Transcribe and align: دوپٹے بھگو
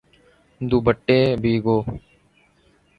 دوپٹے 0.61 1.19
بھگو 1.41 1.77